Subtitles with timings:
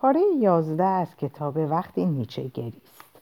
[0.00, 3.20] پاره یازده از کتاب وقتی نیچه گریست.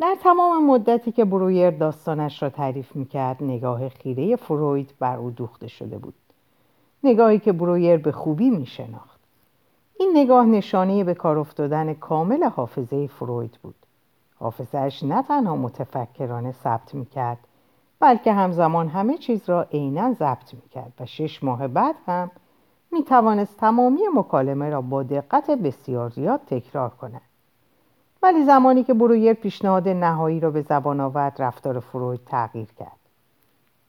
[0.00, 5.68] در تمام مدتی که برویر داستانش را تعریف می‌کرد نگاه خیره فروید بر او دوخته
[5.68, 6.14] شده بود.
[7.04, 9.20] نگاهی که برویر به خوبی میشناخت.
[9.98, 13.74] این نگاه نشانه به کار افتادن کامل حافظه فروید بود.
[14.38, 17.38] حافظش نه تنها متفکرانه ثبت می‌کرد
[18.00, 22.30] بلکه همزمان همه چیز را عینا ضبط می‌کرد و شش ماه بعد هم
[22.92, 27.20] می توانست تمامی مکالمه را با دقت بسیار زیاد تکرار کند.
[28.22, 32.98] ولی زمانی که برویر پیشنهاد نهایی را به زبان آورد رفتار فروید تغییر کرد.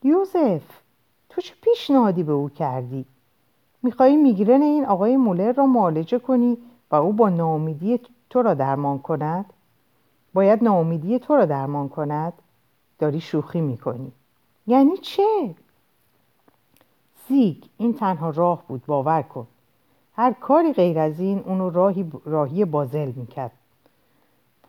[0.04, 0.62] یوزف
[1.30, 3.06] تو چه پیشنهادی به او کردی؟
[3.84, 6.58] می‌خواهی میگرن این آقای مولر را معالجه کنی
[6.92, 9.46] و او با ناامیدی تو را درمان کند؟
[10.34, 12.34] باید ناامیدی تو را درمان کند؟
[13.00, 14.12] داری شوخی می‌کنی.
[14.68, 15.56] یعنی چه؟
[17.30, 19.48] زیگ این تنها راه بود باور کن.
[20.16, 23.52] هر کاری غیر از این اونو راهی, راهی بازل می‌کرد.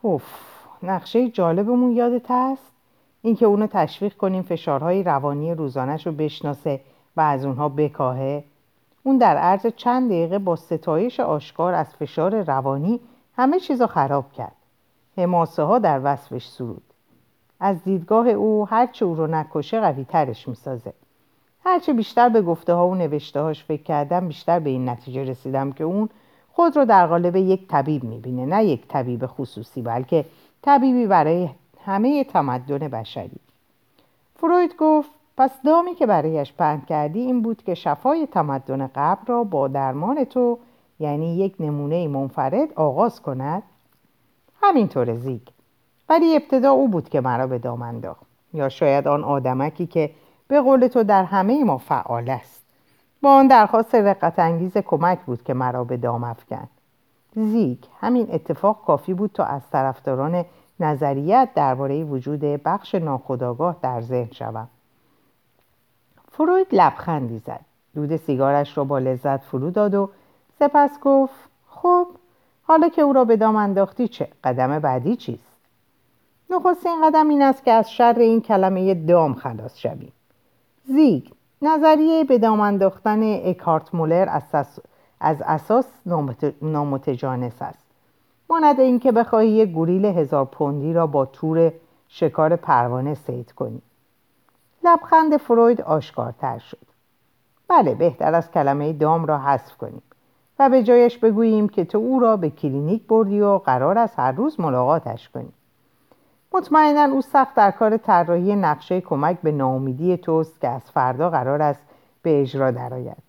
[0.03, 0.23] پف
[0.83, 2.71] نقشه جالبمون یادت هست؟
[3.21, 6.81] اینکه اونو تشویق کنیم فشارهای روانی روزانش رو بشناسه
[7.17, 8.43] و از اونها بکاهه.
[9.03, 12.99] اون در عرض چند دقیقه با ستایش آشکار از فشار روانی
[13.37, 14.55] همه چیز خراب کرد.
[15.17, 16.83] حماسه ها در وصفش سرود.
[17.59, 20.93] از دیدگاه او هرچه او رو نکشه قوی ترش می‌سازه.
[21.65, 25.71] هرچه بیشتر به گفته ها و نوشته هاش فکر کردم بیشتر به این نتیجه رسیدم
[25.71, 26.09] که اون
[26.53, 30.25] خود رو در قالب یک طبیب می‌بینه نه یک طبیب خصوصی بلکه
[30.61, 31.49] طبیبی برای
[31.85, 33.39] همه تمدن بشری.
[34.35, 39.43] فروید گفت پس دامی که برایش پهن کردی این بود که شفای تمدن قبل را
[39.43, 40.57] با درمان تو
[40.99, 43.63] یعنی یک نمونه منفرد آغاز کند.
[44.61, 45.41] همینطور زیگ.
[46.09, 48.21] ولی ابتدا او بود که مرا به دام انداخت.
[48.53, 50.11] یا شاید آن آدمکی که
[50.51, 52.61] به قول تو در همه ما فعال است.
[53.21, 56.69] با آن درخواست رقت انگیز کمک بود که مرا به دام افکند.
[57.35, 60.45] زیگ همین اتفاق کافی بود تا از طرفداران
[60.79, 64.67] نظریت درباره وجود بخش ناخودآگاه در ذهن شوم.
[66.31, 67.65] فروید لبخندی زد.
[67.95, 70.09] دود سیگارش را با لذت فرو داد و
[70.59, 72.07] سپس گفت خب
[72.63, 75.57] حالا که او را به دام انداختی چه؟ قدم بعدی چیست؟
[76.49, 80.13] نخستین قدم این است که از شر این کلمه دام خلاص شویم.
[80.85, 81.23] زیگ.
[81.61, 82.79] نظریه به دام
[83.45, 84.65] اکارت مولر از,
[85.19, 85.85] از اساس
[86.61, 87.85] نامتجانس است.
[88.49, 91.71] ماند اینکه بخواهی یک گوریل هزار پوندی را با تور
[92.07, 93.81] شکار پروانه سید کنی.
[94.83, 96.77] لبخند فروید آشکارتر شد.
[97.67, 100.01] بله بهتر از کلمه دام را حذف کنیم
[100.59, 104.31] و به جایش بگوییم که تو او را به کلینیک بردی و قرار است هر
[104.31, 105.53] روز ملاقاتش کنی.
[106.53, 111.61] مطمئنا او سخت در کار طراحی نقشه کمک به ناامیدی توست که از فردا قرار
[111.61, 111.83] است
[112.21, 113.23] به اجرا درآید.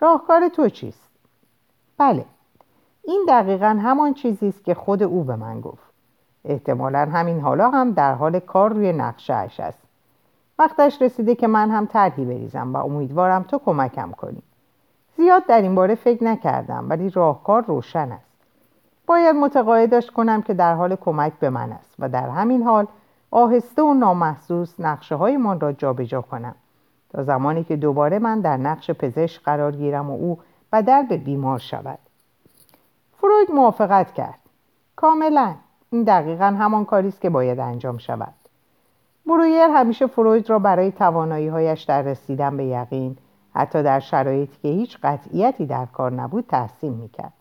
[0.00, 1.10] راهکار تو چیست؟
[1.98, 2.24] بله.
[3.02, 5.84] این دقیقا همان چیزی است که خود او به من گفت.
[6.44, 9.82] احتمالا همین حالا هم در حال کار روی نقشه اش است.
[10.58, 14.42] وقتش رسیده که من هم طرحی بریزم و امیدوارم تو کمکم کنی.
[15.16, 18.25] زیاد در این باره فکر نکردم ولی راهکار روشن است.
[19.06, 22.86] باید متقاعدش کنم که در حال کمک به من است و در همین حال
[23.30, 26.54] آهسته و نامحسوس نقشه های من را جابجا کنم
[27.10, 30.38] تا زمانی که دوباره من در نقش پزشک قرار گیرم و او
[30.72, 31.98] بدل به بیمار شود.
[33.20, 34.38] فروید موافقت کرد.
[34.96, 35.54] کاملا.
[35.90, 38.34] این دقیقا همان کاری است که باید انجام شود.
[39.26, 43.16] برویر همیشه فروید را برای توانایی هایش در رسیدن به یقین
[43.54, 47.32] حتی در شرایطی که هیچ قطعیتی در کار نبود تحسین می‌کرد.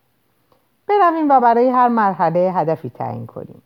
[0.88, 3.62] برویم و برای هر مرحله هدفی تعیین کنیم.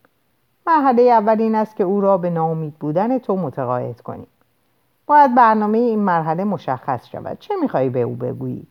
[0.67, 4.27] مرحله اول این است که او را به ناامید بودن تو متقاعد کنیم.
[5.07, 7.39] باید برنامه این مرحله مشخص شود.
[7.39, 8.67] چه میخوایی به او بگویی؟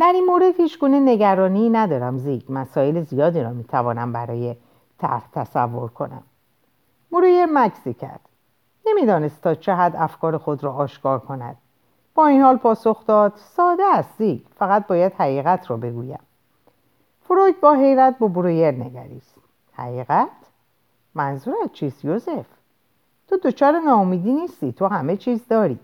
[0.00, 2.42] در این مورد هیچ گونه نگرانی ندارم زیگ.
[2.48, 4.56] مسائل زیادی را می‌توانم برای
[4.98, 6.22] طرح تصور کنم.
[7.12, 8.20] مرویر مکسی کرد.
[8.86, 11.56] نمی‌دانست تا چه حد افکار خود را آشکار کند.
[12.14, 14.40] با این حال پاسخ داد ساده است زیگ.
[14.58, 16.18] فقط باید حقیقت را بگویم.
[17.28, 19.34] فروید با حیرت با برویر نگریست.
[19.72, 20.28] حقیقت؟
[21.14, 22.46] منظورت چیست یوزف
[23.28, 25.78] تو دچار ناامیدی نیستی تو همه چیز داری.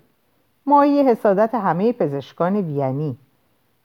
[0.67, 3.17] مایه حسادت همه پزشکان وینی.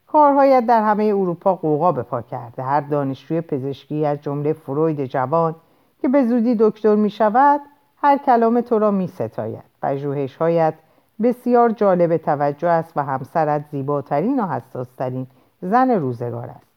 [0.06, 2.62] کارهایت در همه اروپا قوقا به پا کرده.
[2.62, 5.54] هر دانشجوی پزشکی از جمله فروید جوان
[6.02, 7.60] که به زودی دکتر می شود
[7.96, 9.64] هر کلام تو را می ستاید.
[9.82, 10.74] پژوهشهایت
[11.22, 15.26] بسیار جالب توجه است و همسرت زیباترین و حساسترین
[15.62, 16.69] زن روزگار است.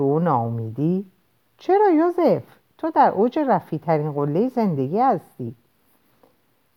[0.00, 1.06] تو ناامیدی؟
[1.58, 2.42] چرا یوزف؟
[2.78, 5.54] تو در اوج رفی ترین قله زندگی هستی.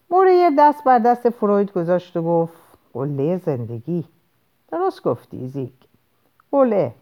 [0.09, 2.61] موریر دست بر دست فروید گذاشت و گفت
[2.93, 4.05] قله زندگی.
[4.71, 5.71] درست گفتی زیگ
[6.51, 6.93] قله.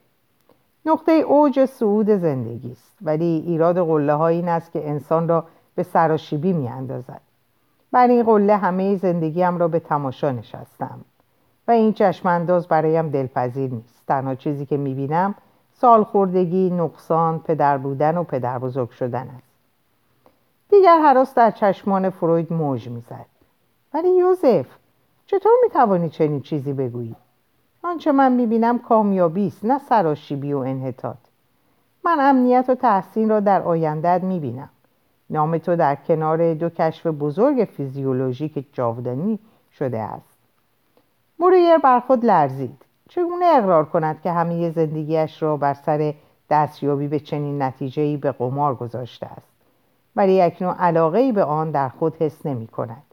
[0.85, 5.45] نقطه اوج صعود زندگی است ولی ایراد قله ها این است که انسان را
[5.75, 7.21] به سراشیبی می اندازد
[7.91, 11.00] بر این قله همه زندگیم را به تماشا نشستم
[11.68, 14.03] و این چشمانداز برایم دلپذیر نیست.
[14.07, 15.35] تنها چیزی که می بینم
[15.81, 19.51] سالخوردگی، نقصان، پدر بودن و پدر بزرگ شدن است.
[20.69, 23.25] دیگر حراس در چشمان فروید موج می‌زد.
[23.94, 24.66] ولی یوزف
[25.25, 27.16] چطور می‌توانی چنین چیزی بگویی؟
[27.83, 31.18] آنچه من می‌بینم کامیابی است نه سراشیبی و انحطاط.
[32.04, 34.69] من امنیت و تحسین را در آیندهت می‌بینم.
[35.30, 39.39] نام تو در کنار دو کشف بزرگ فیزیولوژیک جاودانی
[39.72, 40.38] شده است.
[41.39, 42.86] موریر بر خود لرزید.
[43.15, 46.13] چگونه اقرار کند که همه زندگیش را بر سر
[46.49, 49.47] دستیابی به چنین نتیجهی به قمار گذاشته است؟
[50.15, 53.03] ولی اکنون علاقه به آن در خود حس نمی کند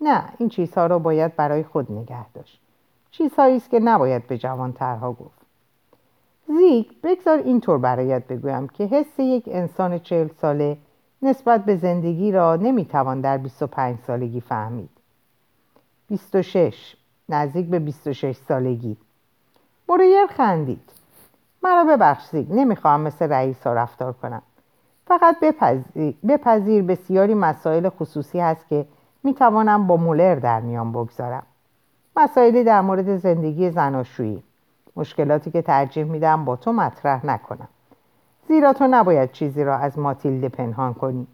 [0.00, 2.60] نه این چیزها را باید برای خود نگه داشت.
[3.10, 5.40] چیزهایی است که نباید به جوانترها گفت.
[6.48, 10.78] زیک بگذار اینطور برایت بگویم که حس یک انسان چهل ساله
[11.22, 14.90] نسبت به زندگی را نمی‌توان در 25 سالگی فهمید.
[16.08, 16.96] 26
[17.28, 18.96] نزدیک به 26 سالگی.
[19.88, 20.90] موریر خندید.
[21.62, 24.42] مرا ببخشید نمی‌خواهم مثل رئیس ها رفتار کنم.
[25.06, 28.86] فقط بپذیر, بپذیر بسیاری مسائل خصوصی هست که
[29.22, 31.42] می‌توانم با مولر در میان بگذارم.
[32.16, 34.42] مسائلی در مورد زندگی زناشویی
[34.96, 37.68] مشکلاتی که ترجیح میدم با تو مطرح نکنم.
[38.48, 41.26] زیرا تو نباید چیزی را از ماتیلد پنهان کنی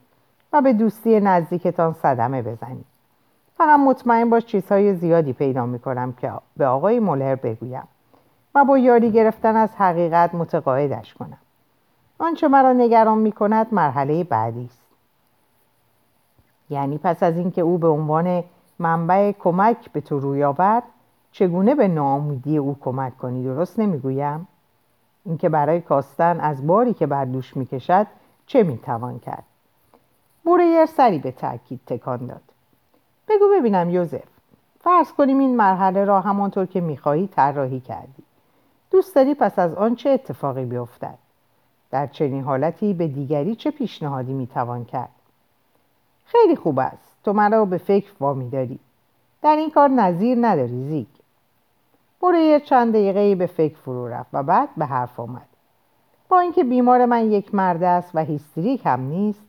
[0.52, 2.84] و به دوستی نزدیکتان صدمه بزنی.
[3.56, 7.88] فقط مطمئن باش چیزهای زیادی پیدا می‌کنم که به آقای مولر بگویم.
[8.54, 11.38] و با یاری گرفتن از حقیقت متقاعدش کنم.
[12.18, 14.82] آنچه مرا نگران می کند مرحله بعدی است.
[16.70, 18.44] یعنی پس از اینکه او به عنوان
[18.78, 20.82] منبع کمک به تو روی آورد
[21.32, 24.48] چگونه به ناامیدی او کمک کنی؟ درست نمی‌گویم؟
[25.24, 28.06] اینکه برای کاستن از باری که بر دوش می‌کشد
[28.46, 29.44] چه می‌توان کرد؟
[30.44, 32.42] بوریر سری به تاکید تکان داد.
[33.28, 34.24] بگو ببینم یوزف
[34.80, 38.22] فرض کنیم این مرحله را همانطور که می‌خواهی طراحی کردی.
[38.92, 41.18] دوست داری پس از آن چه اتفاقی بیفتد؟
[41.90, 45.08] در چنین حالتی به دیگری چه پیشنهادی می‌توان کرد؟
[46.24, 47.16] خیلی خوب است.
[47.24, 48.78] تو مرا به فکر وامی داری.
[49.42, 51.06] در این کار نظیر نداری زیگ.
[52.22, 55.48] برای چند دقیقه به فکر فرو رفت و بعد به حرف آمد.
[56.28, 59.42] با اینکه بیمار من یک مرد است و هیستریک هم نیست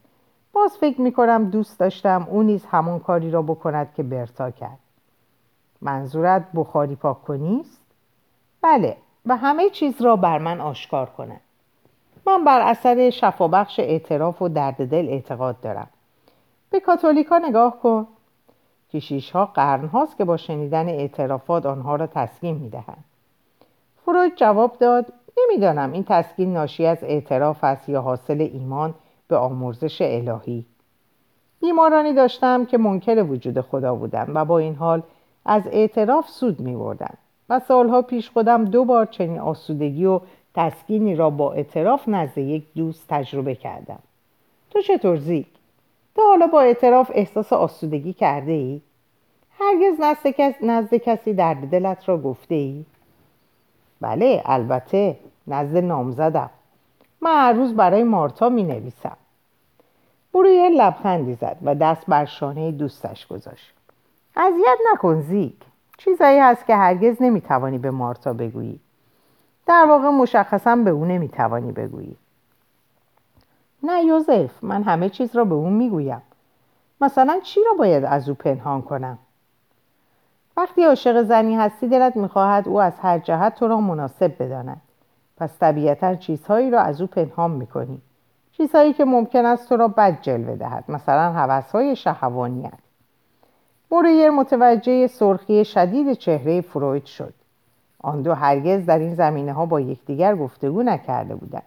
[0.53, 4.79] باز فکر می‌کنم دوست داشتم او نیز همون کاری را بکند که برتا کرد.
[5.81, 7.81] منظورت بخاری پاک کنیست؟
[8.61, 8.97] بله.
[9.25, 11.41] و همه چیز را بر من آشکار کند
[12.27, 15.87] من بر اثر شفابخش اعتراف و درد دل اعتقاد دارم
[16.69, 18.07] به کاتولیکا نگاه کن
[18.93, 23.03] کشیش ها قرن هاست که با شنیدن اعترافات آنها را تسکین می دهند.
[24.05, 28.93] فروید جواب داد نمی‌دانم این تسکین ناشی از اعتراف است یا حاصل ایمان
[29.27, 30.65] به آمرزش الهی
[31.61, 35.03] بیمارانی داشتم که منکر وجود خدا بودند و با این حال
[35.45, 37.13] از اعتراف سود می بردن.
[37.49, 40.19] و سالها پیش خودم دو بار چنین آسودگی و
[40.55, 43.99] تسکینی را با اعتراف نزد یک دوست تجربه کردم
[44.71, 45.45] تو چطور زیگ؟
[46.15, 48.81] تو حالا با اعتراف احساس آسودگی کرده ای؟
[49.59, 52.85] هرگز نزد, کس، نزد کسی درد دلت را گفته ای؟
[54.01, 55.17] بله البته
[55.47, 56.49] نزد نامزدم
[57.21, 59.17] من هر روز برای مارتا می نویسم
[60.33, 63.73] برویر لبخندی زد و دست بر شانه دوستش گذاشت
[64.35, 65.53] اذیت نکن زیگ
[66.05, 68.79] چیزایی هست که هرگز نمی‌توانی به مارتا بگویی.
[69.65, 72.17] در واقع مشخصا به او نمی‌توانی بگویی.
[73.83, 76.21] نه یوزف من همه چیز را به او می‌گویم.
[77.01, 79.17] مثلا چی را باید از او پنهان کنم؟
[80.57, 84.81] وقتی عاشق زنی هستی دلت می‌خواهد او از هر جهت تو را مناسب بداند.
[85.37, 88.01] پس طبیعتا چیزهایی را از او پنهان می‌کنی.
[88.51, 90.83] چیزهایی که ممکن است تو را بد جلوه دهد.
[90.87, 92.73] مثلا هوسهای شهوانیت
[93.93, 97.33] موریر متوجه سرخی شدید چهره فروید شد.
[97.99, 101.63] آن دو هرگز در این زمینه ها با یکدیگر گفتگو نکرده بودند.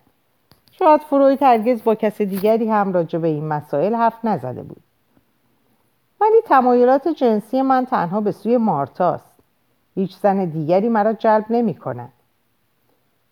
[0.71, 4.83] شاید فروید هرگز با کس دیگری هم راجع به این مسائل حرف نزده بود.
[6.21, 9.33] ولی تمایلات جنسی من تنها به سوی مارتاست.
[9.95, 12.13] هیچ زن دیگری مرا جلب نمی کند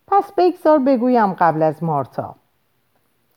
[0.07, 2.35] پس بگذار بگویم قبل از مارتا.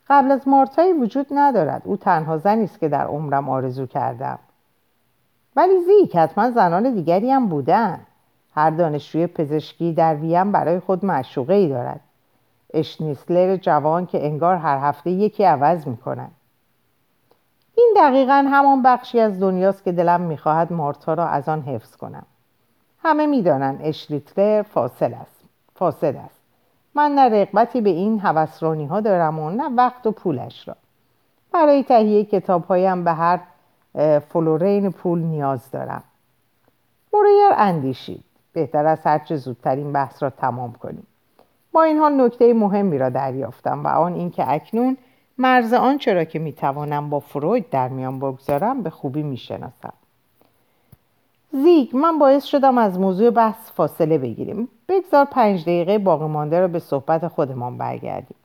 [0.09, 1.81] قبل از مارتایی وجود ندارد.
[1.85, 4.39] او تنها زنی است که در عمرم آرزو کردم.
[5.57, 7.99] ولی زیک حتما زنان دیگری هم بودن.
[8.55, 11.99] هر دانشجوی پزشکی در ویم برای خود معشوقه ای دارد.
[12.73, 16.29] اشنیسلر جوان که انگار هر هفته یکی عوض می‌کنن
[17.75, 22.25] این دقیقا همان بخشی از دنیاست که دلم می‌خواهد مارتا را از آن حفظ کنم.
[23.03, 25.43] همه می‌دانند اشلیتلر فاصل است.
[25.75, 26.41] فاسد است.
[26.95, 30.75] من نه رغبتی به این هوسرانی ها دارم و نه وقت و پولش را.
[31.53, 33.39] برای تهیه کتاب هایم به هر
[34.29, 36.03] فلورین پول نیاز دارم.
[37.13, 38.23] مورویر اندیشید.
[38.53, 41.07] بهتر از هرچه زودتر این بحث را تمام کنیم.
[41.71, 44.97] با این حال نکته مهمی را دریافتم و آن اینکه اکنون
[45.37, 49.93] مرز آنچه را که می‌توانم با فروید در میان بگذارم به خوبی می‌شناسم.
[51.51, 54.69] زیگ من باعث شدم از موضوع بحث فاصله بگیریم.
[54.89, 58.37] بگذار پنج دقیقه باقی مانده را به صحبت خودمان برگردیم.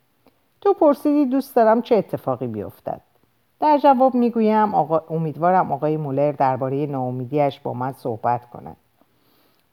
[0.60, 3.00] تو پرسیدی دوست دارم چه اتفاقی بیفتد.
[3.62, 5.02] در جواب می‌گویم آقا...
[5.10, 8.76] امیدوارم آقای مولر درباره ناامیدیش با من صحبت کند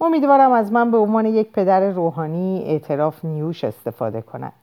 [0.02, 4.54] امیدوارم از من به عنوان یک پدر روحانی اعتراف نیوش استفاده کند.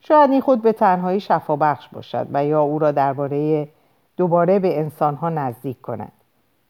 [0.00, 3.68] شاید این خود به تنهایی شفابخش باشد و یا او را درباره
[4.16, 6.12] دوباره به انسانها نزدیک کند.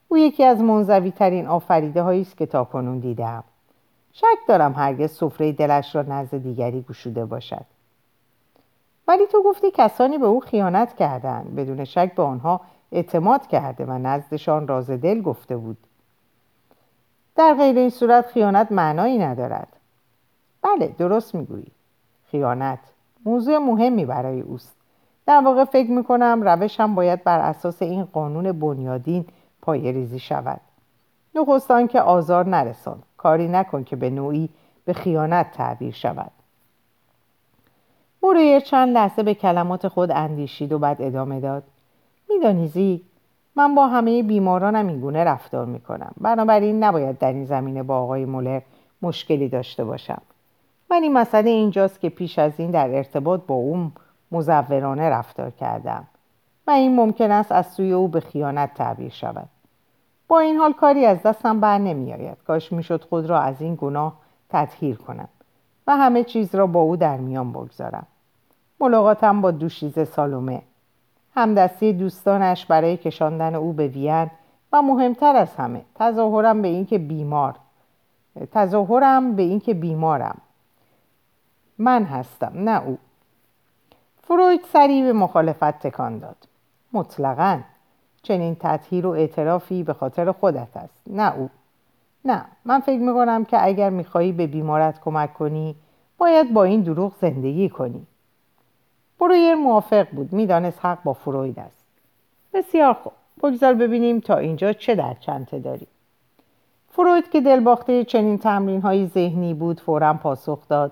[0.07, 3.43] او یکی از منزوی ترین آفریده هایی است که تاکنون دیدم
[4.13, 7.65] شک دارم هرگز سفره دلش را نزد دیگری گشوده باشد.
[9.07, 12.61] ولی تو گفتی کسانی به او خیانت کردند بدون شک به آنها
[12.91, 15.77] اعتماد کرده و نزدشان راز دل گفته بود.
[17.35, 19.67] در غیر این صورت خیانت معنایی ندارد.
[20.61, 21.71] بله درست می‌گویی.
[22.31, 22.79] خیانت
[23.25, 24.75] موضوع مهمی برای اوست.
[25.25, 29.25] در واقع فکر می‌کنم روشم باید بر اساس این قانون بنیادین
[29.61, 30.61] پای ریزی شود.
[31.35, 34.49] نخستان که آزار نرسان کاری نکن که به نوعی
[34.85, 36.31] به خیانت تعبیر شود.
[38.23, 41.63] مورویر چند لحظه به کلمات خود اندیشید و بعد ادامه داد.
[42.29, 43.01] میدانی زی
[43.55, 46.11] من با همه بیمارانم اینگونه رفتار می‌کنم.
[46.21, 48.61] بنابراین نباید در این زمینه با آقای مولر
[49.01, 50.21] مشکلی داشته باشم.
[50.89, 53.91] ولی مسئله اینجاست که پیش از این در ارتباط با اون
[54.31, 56.07] مزورانه رفتار کردم.
[56.67, 59.49] و این ممکن است از سوی او به خیانت تعبیر شود.
[60.27, 63.75] با این حال کاری از دستم بر نمی آید کاش می‌شد خود را از این
[63.81, 64.13] گناه
[64.49, 65.29] تطهیر کنم.
[65.87, 68.07] و همه چیز را با او در میان بگذارم.
[68.79, 70.61] ملاقاتم با دوشیزه سالومه.
[71.35, 74.31] همدستی دوستانش برای کشاندن او به وین
[74.73, 77.55] و مهمتر از همه تظاهرم به اینکه بیمار.
[78.51, 80.37] تظاهرم به اینکه بیمارم.
[81.77, 82.97] من هستم نه او.
[84.23, 86.47] فروید سریع به مخالفت تکان داد.
[86.93, 87.59] مطلقا.
[88.23, 91.49] چنین تطهیر و اعترافی به خاطر خودت است نه او.
[92.27, 95.75] نه من فکر می‌کنم که اگر می‌خواهی به بیمارت کمک کنی
[96.17, 98.07] باید با این دروغ زندگی کنی.
[99.19, 101.85] برویر موافق بود می‌دانست حق با فروید است.
[102.53, 105.87] بسیار خوب بگذار ببینیم تا اینجا چه در چنته داری
[106.91, 110.91] فروید که دلباخته چنین تمرین های ذهنی بود فورا پاسخ داد.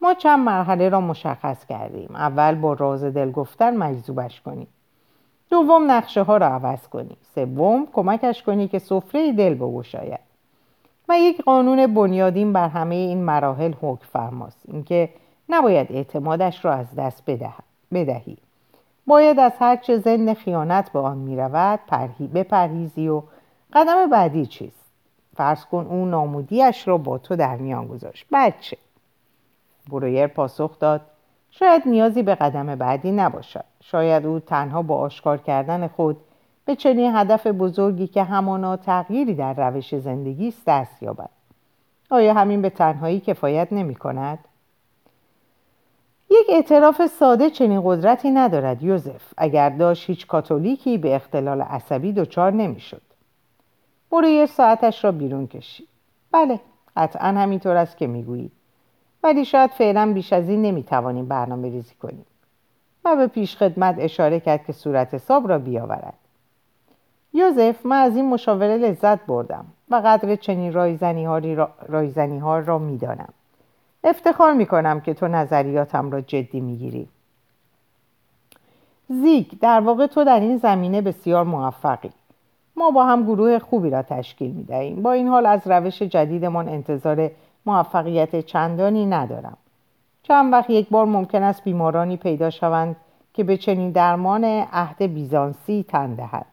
[0.00, 2.10] ما چند مرحله را مشخص کردیم.
[2.14, 4.66] اول با راز دل گفتن مجذوبش کنیم.
[5.50, 10.23] دوم نقشه ها را عوض کنی سوم کمکش کنی که سفره دل بگشاید.
[11.08, 14.58] و یک قانون بنیادین بر همه این مراحل حکم فرماست.
[14.68, 15.08] اینکه
[15.48, 17.22] نباید اعتمادش را از دست
[17.92, 18.36] بدهی.
[19.06, 23.22] باید از هرچه زن خیانت به آن می‌رود پرهی بپرهیزی و
[23.72, 24.84] قدم بعدی چیست؟
[25.36, 28.26] فرض کن او نامودیش را با تو در میان گذاشت.
[28.32, 28.76] بچه.
[29.90, 31.00] برویر پاسخ داد.
[31.50, 33.64] شاید نیازی به قدم بعدی نباشد.
[33.80, 36.16] شاید او تنها با آشکار کردن خود
[36.64, 41.30] به چنین هدف بزرگی که همانا تغییری در روش زندگی است دست یابد.
[42.10, 44.38] آیا همین به تنهایی کفایت نمی کند؟
[46.30, 52.52] یک اعتراف ساده چنین قدرتی ندارد یوزف اگر داشت هیچ کاتولیکی به اختلال عصبی دچار
[52.52, 53.02] نمی‌شد
[54.12, 55.88] مرویر ساعتش را بیرون کشید
[56.32, 56.60] بله
[56.96, 58.52] قطعا همینطور است که می‌گویید
[59.22, 62.26] ولی شاید فعلا بیش از این نمی‌توانیم برنامه ریزی کنیم.
[63.04, 66.14] و به پیش خدمت اشاره کرد که صورت حساب را بیاورد.
[67.34, 72.58] یوزف من از این مشاوره لذت بردم و قدر چنین رایزنی ها را, رایزنی ها
[72.58, 73.28] را می‌دانم.
[74.04, 77.08] افتخار می‌کنم که تو نظریاتم را جدی می‌گیری.
[79.08, 82.10] زیگ در واقع تو در این زمینه بسیار موفقی.
[82.76, 85.02] ما با هم گروه خوبی را تشکیل می‌دهیم.
[85.02, 87.30] با این حال از روش جدیدمان انتظار
[87.66, 89.56] موفقیت چندانی ندارم.
[90.22, 92.96] چند وقت یک بار ممکن است بیمارانی پیدا شوند
[93.34, 96.46] که به چنین درمان عهد بیزانسی تن دهد.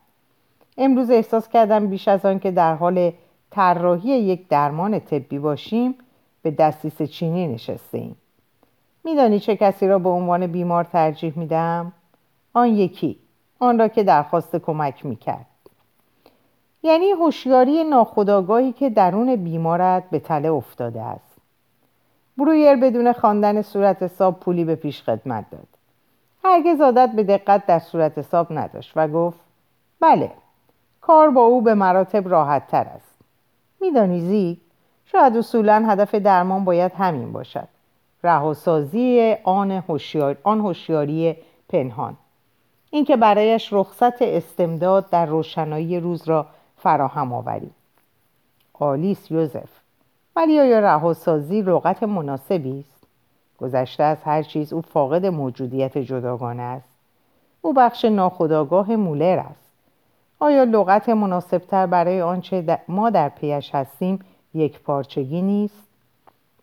[0.84, 3.12] امروز احساس کردم بیش از آن که در حال
[3.52, 5.96] طراحی یک درمان طبی باشیم
[6.42, 8.16] به دستیس چینی نشسته ایم
[9.04, 11.92] میدانی چه کسی را به عنوان بیمار ترجیح میدم؟
[12.54, 13.20] آن یکی
[13.60, 15.46] آن را که درخواست کمک می‌کرد.
[16.84, 21.38] یعنی هوشیاری ناخودآگاهی که درون بیمارت به تله افتاده است.
[22.38, 25.68] برویر بدون خواندن صورت حساب پولی به پیش خدمت داد.
[26.44, 29.40] هرگز عادت به دقت در صورت حساب نداشت و گفت
[30.00, 30.32] بله
[31.02, 33.16] کار با او به مراتب راحت تر است.
[33.82, 34.58] میدانی زی
[35.06, 37.68] شاید اصولا هدف درمان باید همین باشد.
[38.24, 41.36] رهاسازی آن هوشیاری آن هوشیاری
[41.70, 42.18] پنهان.
[42.90, 46.46] اینکه برایش رخصت استمداد در روشنایی روز را
[46.78, 47.76] فراهم آوریم
[48.82, 49.70] آلیس یوزف
[50.36, 53.08] ولی آیا رهاسازی لغت مناسبی است؟
[53.58, 56.90] گذشته از هر چیز او فاقد موجودیت جداگانه است.
[57.62, 59.61] او بخش ناخودآگاه مولر است.
[60.44, 64.20] آیا لغت مناسبتر برای آنچه ما در پیش هستیم
[64.54, 65.88] یک پارچگی نیست؟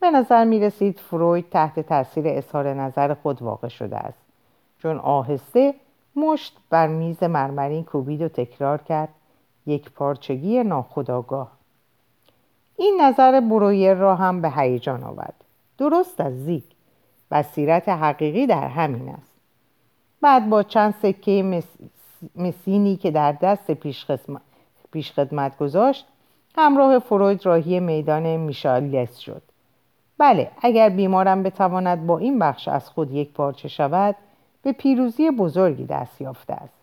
[0.00, 4.18] به نظر می رسید فروید تحت تاثیر اظهار نظر خود واقع شده است.
[4.82, 5.75] چون آهسته
[6.16, 9.08] مشت بر میز مرمرین کوبید و تکرار کرد
[9.66, 11.52] یک پارچگی ناخداگاه
[12.76, 15.44] این نظر برویر را هم به هیجان آورد.
[15.78, 16.62] درست از زیگ.
[17.30, 19.32] بصیرت حقیقی در همین است.
[20.20, 21.42] بعد با چند سکه
[22.37, 23.70] مسینی که در دست
[24.92, 26.06] پیشخدمت گذاشت
[26.56, 29.42] همراه فروید راهی میدان میشالس شد
[30.18, 34.16] بله اگر بیمارم بتواند با این بخش از خود یک پارچه شود
[34.62, 36.78] به پیروزی بزرگی دست یافته است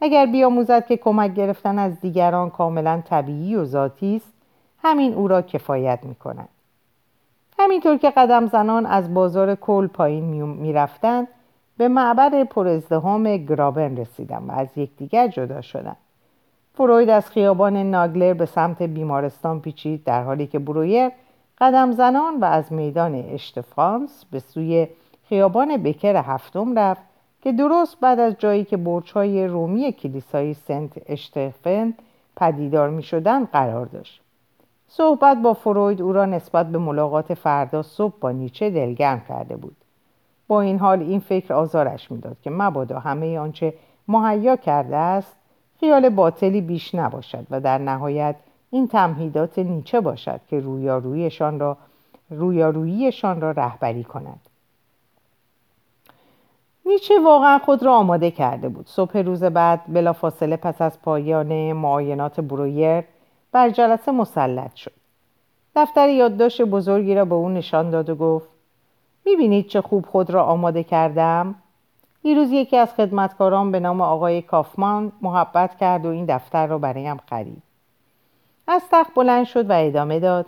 [0.00, 4.32] اگر بیاموزد که کمک گرفتن از دیگران کاملا طبیعی و ذاتی است
[4.82, 6.48] همین او را کفایت می کند.
[7.58, 11.28] همینطور که قدم زنان از بازار کل پایین می رفتند
[11.76, 15.96] به معبر پرازدهام گرابن رسیدم و از یکدیگر جدا شدند.
[16.74, 21.10] فروید از خیابان ناگلر به سمت بیمارستان پیچید در حالی که برویر
[21.58, 24.88] قدم زنان و از میدان اشتفانس به سوی
[25.28, 27.02] خیابان بکر هفتم رفت
[27.42, 31.94] که درست بعد از جایی که برچهای رومی کلیسای سنت اشتفن
[32.36, 34.20] پدیدار می شدن قرار داشت.
[34.88, 39.76] صحبت با فروید او را نسبت به ملاقات فردا صبح با نیچه دلگرم کرده بود.
[40.48, 43.74] با این حال این فکر آزارش می‌داد که مبادا همه آنچه
[44.08, 45.36] مهیا کرده است
[45.80, 48.36] خیال باطلی بیش نباشد و در نهایت
[48.70, 51.76] این تمهیدات نیچه باشد که رویاروییشان را
[52.30, 54.40] رویاروییشان را رهبری کند.
[56.86, 58.86] نیچه واقعا خود را آماده کرده بود.
[58.86, 63.04] صبح روز بعد بلافاصله پس از پایان معاینات برویر
[63.52, 64.92] بر جلسه مسلط شد.
[65.76, 68.48] دفتر یادداشت بزرگی را به او نشان داد و گفت
[69.24, 71.54] می‌بینید چه خوب خود را آماده کردم.
[72.22, 77.16] دیروز یکی از خدمتکاران به نام آقای کافمان محبت کرد و این دفتر را برایم
[77.16, 77.62] خرید.
[78.66, 80.46] از تخت بلند شد و ادامه داد.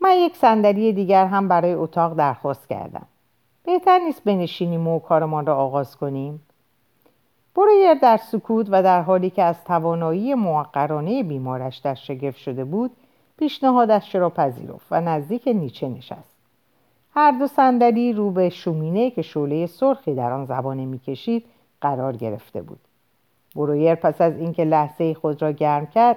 [0.00, 3.06] من یک صندلی دیگر هم برای اتاق درخواست کردم.
[3.64, 6.42] بهتر نیست بنشینیم و کارمان را آغاز کنیم.
[7.54, 12.90] برویر در سکوت و در حالی که از توانایی موقرانه بیمارش در شگفت شده بود
[13.38, 16.31] پیشنهادش را پذیرفت و نزدیک نیچه نشست.
[17.14, 21.44] هر دو صندلی رو به شومینه که شعله سرخی در آن زبانه می‌کشید
[21.80, 22.80] قرار گرفته بود.
[23.56, 26.16] برویر پس از اینکه لحظه خود را گرم کرد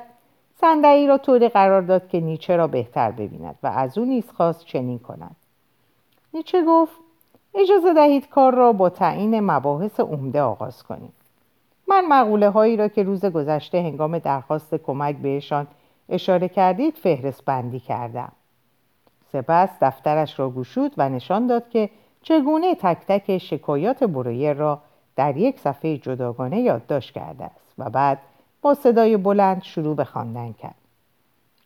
[0.62, 4.66] صندلی را طوری قرار داد که نیچه را بهتر ببیند و از او نیز خواست
[4.66, 5.36] چنین کند.
[6.34, 6.96] نیچه گفت
[7.56, 11.14] اجازه دهید کار را با تعیین مباحث عمده آغاز کنیم.
[11.88, 15.68] من مقوله هایی را که روز گذشته هنگام درخواست کمک بهشان
[16.10, 18.32] اشاره کردید فهرست بندی کردم.
[19.36, 21.90] سپس دفترش را گشود و نشان داد که
[22.22, 24.82] چگونه تک تک شکایات برویر را
[25.16, 28.20] در یک صفحه جداگانه یادداشت کرده است و بعد
[28.62, 30.76] با صدای بلند شروع به خواندن کرد.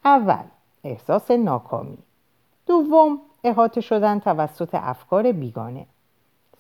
[0.06, 0.44] اول
[0.84, 1.98] احساس ناکامی.
[2.66, 5.86] دوم احاطه شدن توسط افکار بیگانه.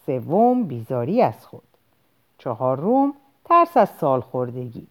[0.05, 1.63] سوم بیزاری از خود.
[2.37, 3.13] چهارم
[3.45, 4.87] ترس از سالخوردگی.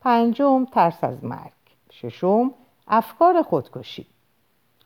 [0.00, 1.52] پنجم ترس از مرگ.
[1.90, 2.50] ششم
[2.88, 4.06] افکار خودکشی.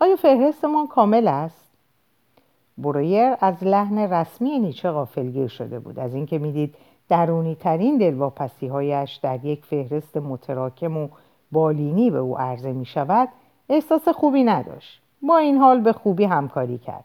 [0.00, 1.68] آیا فهرستمان کامل است؟
[2.78, 5.98] برویر از لحن رسمی نیچه غافلگیر شده بود.
[5.98, 6.74] از اینکه می‌دید
[7.08, 11.08] درونی ترین دلواپسی هایش در یک فهرست متراکم و
[11.52, 13.28] بالینی به او عرضه می شود
[13.68, 15.02] احساس خوبی نداشت.
[15.22, 17.04] با این حال به خوبی همکاری کرد.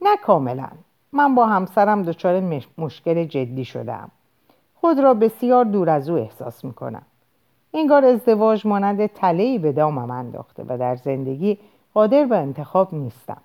[0.00, 0.68] نه کاملا.
[1.12, 4.10] من با همسرم دچار مشکل جدی شدم
[4.74, 7.02] خود را بسیار دور از او احساس می کنم
[7.74, 11.58] انگار ازدواج مانند تلهی به دامم انداخته و در زندگی
[11.98, 13.40] قادر به انتخاب نیستم.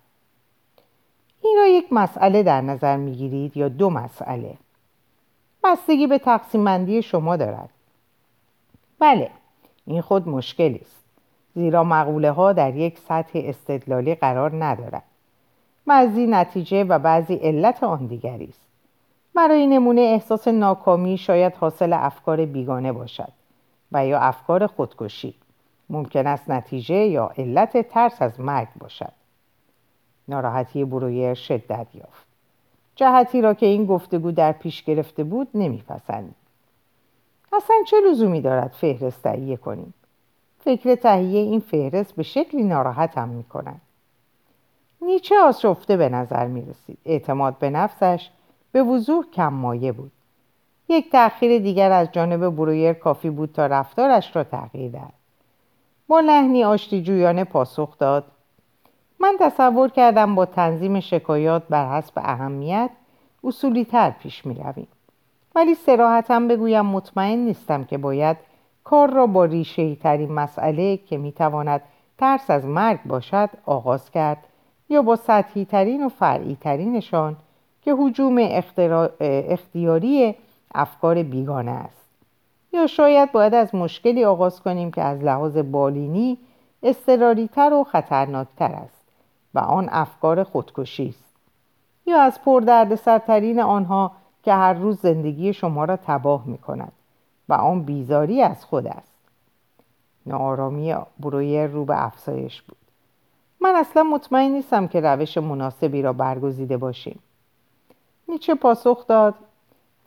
[1.41, 4.53] این را یک مسئله در نظر می گیرید یا دو مسئله؟
[5.63, 7.69] بستگی به تقسیم شما دارد.
[8.99, 9.31] بله
[9.85, 11.03] این خود مشکلی است
[11.55, 15.03] زیرا مقوله ها در یک سطح استدلالی قرار ندارد.
[15.87, 18.67] بعضی نتیجه و بعضی علت آن دیگری است.
[19.35, 23.31] برای نمونه احساس ناکامی شاید حاصل افکار بیگانه باشد
[23.91, 25.35] و یا افکار خودکشی.
[25.93, 29.13] ممکن است نتیجه یا علت ترس از مرگ باشد
[30.27, 32.27] ناراحتی برویر شدت یافت
[32.95, 36.36] جهتی را که این گفتگو در پیش گرفته بود نمیپسند
[37.53, 39.93] اصلا چه لزومی دارد فهرست تهیه کنیم
[40.63, 43.82] فکر تهیه این فهرست به شکلی ناراحتم می‌کند
[45.01, 46.97] نیچه آشفته به نظر می رسید.
[47.06, 48.29] اعتماد به نفسش
[48.71, 50.12] به وضوح کم مایه بود.
[50.89, 55.22] یک تأخیر دیگر از جانب برویر کافی بود تا رفتارش را تغییر دهد.
[56.21, 58.23] لحنی آشتی جویانه پاسخ داد
[59.19, 62.89] من تصور کردم با تنظیم شکایات بر حسب اهمیت
[63.43, 64.88] اصولی تر پیش می رویم.
[65.56, 68.38] ولی سراحتا بگویم مطمئن نیستم که باید
[68.84, 71.82] کار را با ریشه ترین مسئله که می تواند
[72.17, 74.47] ترس از مرگ باشد آغاز کرد
[74.89, 77.36] یا با سطحی ترین و فرعی ترینشان
[77.82, 78.38] که حجوم
[79.21, 80.36] اختیاری
[80.76, 82.02] افکار بیگانه است
[82.73, 86.38] یا شاید باید از مشکلی آغاز کنیم که از لحاظ بالینی
[87.53, 89.03] تر و خطرناکتر است
[89.53, 91.33] و آن افکار خودکشی است.
[92.05, 94.12] یا از پردردسرترین آنها
[94.43, 96.91] که هر روز زندگی شما را تباه می کند
[97.49, 99.13] و آن بیزاری از خود است.
[100.25, 102.77] نارامی برویر رو به افزایش بود.
[103.62, 107.19] من اصلا مطمئن نیستم که روش مناسبی را برگزیده باشیم.
[108.27, 109.36] نیچه پاسخ داد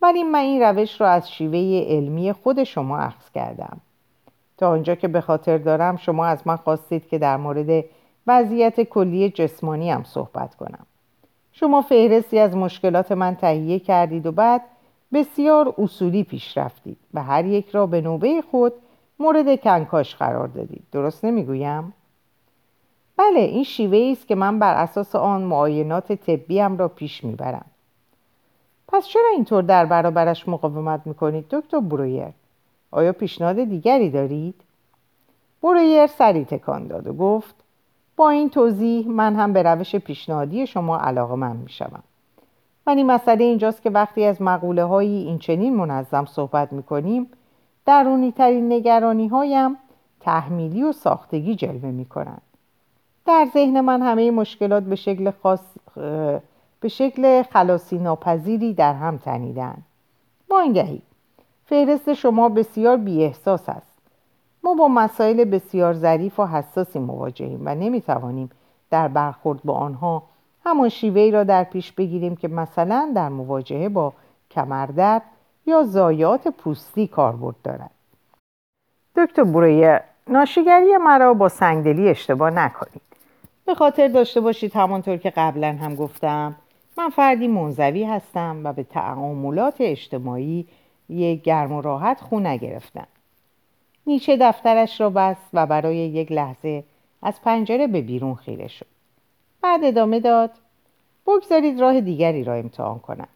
[0.01, 3.77] ولی من این روش را از شیوه علمی خود شما اخذ کردم.
[4.57, 7.85] تا آنجا که به خاطر دارم شما از من خواستید که در مورد
[8.27, 10.85] وضعیت کلی جسمانی هم صحبت کنم.
[11.51, 14.61] شما فهرستی از مشکلات من تهیه کردید و بعد
[15.13, 18.73] بسیار اصولی پیش رفتید و هر یک را به نوبه خود
[19.19, 20.83] مورد کنکاش قرار دادید.
[20.91, 21.93] درست نمی‌گویم؟
[23.17, 27.65] بله این شیوه است که من بر اساس آن معاینات طبیم را پیش می‌برم.
[28.87, 32.27] پس چرا اینطور در برابرش مقاومت می‌کنید دکتر برویر؟
[32.91, 34.55] آیا پیشنهاد دیگری دارید؟
[35.63, 37.55] برویر سری تکان داد و گفت
[38.15, 42.03] با این توضیح من هم به روش پیشنهادی شما علاقه من می‌شوم.
[42.87, 47.27] ولی مسئله اینجاست که وقتی از مقوله هایی این چنین منظم صحبت می‌کنیم
[47.85, 49.77] درونی ترین نگرانی هایم
[50.19, 52.41] تحمیلی و ساختگی جلوه می کنند.
[53.25, 55.59] در ذهن من همه مشکلات به شکل خاص
[56.79, 59.77] به شکل خلاصی ناپذیری در هم تنیدن.
[60.49, 61.01] وانگهی.
[61.65, 63.97] فهرست شما بسیار بی احساس است.
[64.63, 68.49] ما با مسائل بسیار ظریف و حساسی مواجهیم و نمی‌توانیم
[68.89, 70.23] در برخورد با آنها
[70.65, 74.13] همان شیوهی را در پیش بگیریم که مثلا در مواجهه با
[74.51, 75.21] کمردرد
[75.65, 77.91] یا زایات پوستی کاربرد دارد.
[79.15, 83.01] دکتر برویه ناشیگری مرا با سنگدلی اشتباه نکنید.
[83.65, 86.55] به خاطر داشته باشید همانطور که قبلا هم گفتم
[86.97, 90.67] من فردی منزوی هستم و به تعاملات اجتماعی
[91.09, 93.07] یک گرم و راحت خو نگرفتم.
[94.07, 96.83] نیچه دفترش را بست و برای یک لحظه
[97.21, 98.85] از پنجره به بیرون خیره شد.
[99.61, 100.51] بعد ادامه داد
[101.27, 103.27] بگذارید راه دیگری را امتحان کنم.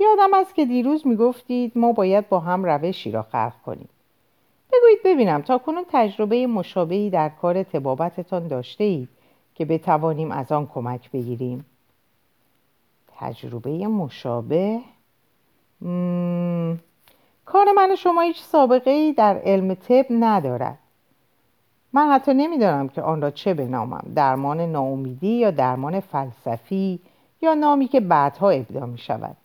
[0.00, 3.88] یادم است که دیروز می‌گفتید ما باید با هم روشی را خلق کنیم.
[4.72, 9.08] بگویید ببینم تا کنون تجربه مشابهی در کار تبابتتان داشته اید
[9.54, 11.64] که بتوانیم از آن کمک بگیریم.
[13.18, 14.80] تجربه مشابه.
[17.44, 20.78] کار من شما هیچ سابقه ای در علم طب ندارد.
[21.92, 24.04] من حتی نمی‌دانم که آن را چه بنامم.
[24.14, 27.00] درمان ناامیدی یا درمان فلسفی
[27.42, 29.36] یا نامی که بعدها ابدا می شود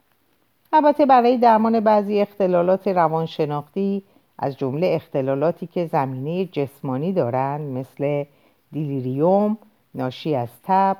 [0.73, 4.03] البته برای درمان بعضی اختلالات روانشناختی
[4.39, 8.23] از جمله اختلالاتی که زمینه جسمانی دارند مثل
[8.71, 9.57] دیلیریوم
[9.95, 10.97] ناشی از تب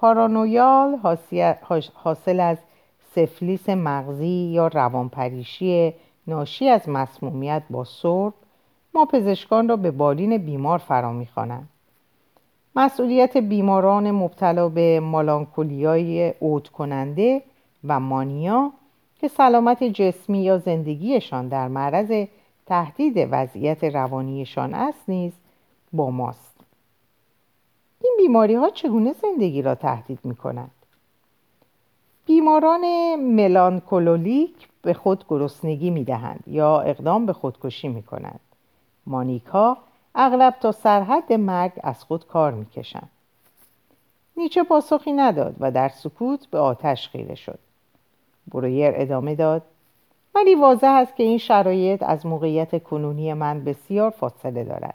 [0.00, 0.96] پارانویال
[1.94, 2.58] حاصل از
[3.14, 5.94] سفلیس مغزی یا روانپریشی
[6.26, 8.32] ناشی از مسمومیت با سرب
[8.94, 11.68] ما پزشکان را به بالین بیمار فرا می‌خوانند.
[12.76, 17.42] مسئولیت بیماران مبتلا به مالانکولیای عود کننده
[17.84, 18.72] و مانیا
[19.20, 22.26] که سلامت جسمی یا زندگیشان در معرض
[22.66, 25.32] تهدید وضعیت روانیشان است نیز
[25.92, 26.57] با ماست.
[28.00, 30.70] این بیماری ها چگونه زندگی را تهدید می کنند؟
[32.26, 38.40] بیماران ملانکولولیک به خود گرسنگی می دهند یا اقدام به خودکشی می کنند.
[39.06, 39.76] مانیکا
[40.14, 43.10] اغلب تا سرحد مرگ از خود کار می کشند.
[44.36, 47.58] نیچه پاسخی نداد و در سکوت به آتش خیره شد.
[48.52, 49.62] برویر ادامه داد
[50.34, 54.94] ولی واضح است که این شرایط از موقعیت کنونی من بسیار فاصله دارد.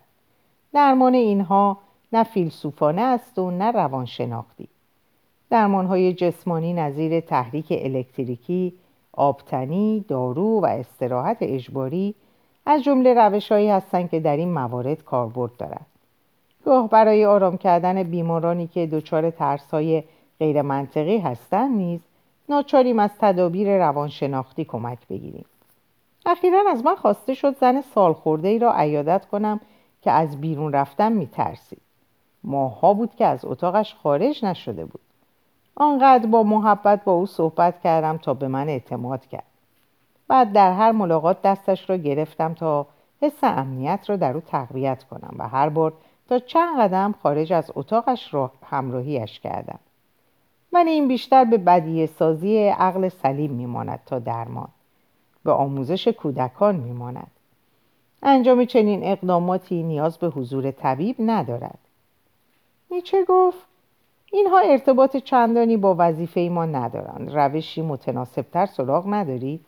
[0.74, 1.78] درمان اینها
[2.14, 4.68] نه فیلسوفانه است و نه روانشناختی.
[5.50, 8.74] درمانهای جسمانی نظیر تحریک الکتریکی
[9.14, 12.16] آبتنی دارو و استراحت اجباری
[12.66, 15.86] از جمله روشهایی هستند که در این موارد کاربرد دارد
[16.66, 20.04] گاه برای آرام کردن بیمارانی که دچار ترسهای
[20.40, 22.00] غیر منطقی هستند نیز
[22.50, 25.46] ناچاریم از تدابیر روانشناختی کمک بگیریم.
[26.26, 29.60] اخیرا از من خواسته شد زن سالخورده ای را عیادت کنم
[30.02, 31.83] که از بیرون رفتن میترسید.
[32.44, 35.02] ماها بود که از اتاقش خارج نشده بود.
[35.76, 39.44] آنقدر با محبت با او صحبت کردم تا به من اعتماد کرد.
[40.28, 42.88] بعد در هر ملاقات دستش را گرفتم تا
[43.22, 45.94] حس امنیت را در او تقویت کنم و هر بار
[46.30, 49.80] تا چند قدم خارج از اتاقش را همراهیش کردم.
[50.72, 54.70] من این بیشتر به بدیه سازی عقل سلیم میماند تا درمان.
[55.44, 57.32] به آموزش کودکان میماند.
[58.24, 61.80] انجام چنین اقداماتی نیاز به حضور طبیب ندارد.
[62.94, 63.68] نیچه گفت؟
[64.32, 67.32] اینها ارتباط چندانی با وظیفه ما ندارند.
[67.36, 69.66] روشی متناسبتر سراغ ندارید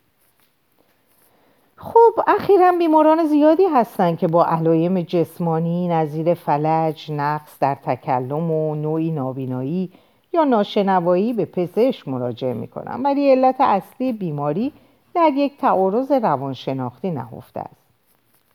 [1.78, 8.76] خب اخیرا بیماران زیادی هستند که با علائم جسمانی نظیر فلج نقص در تکلم و
[8.76, 9.92] نوعی نابینایی
[10.34, 14.74] یا ناشنوایی به پزشک مراجعه می‌کنن ولی علت اصلی بیماری
[15.14, 17.86] در یک تعارض روانشناختی نهفته است.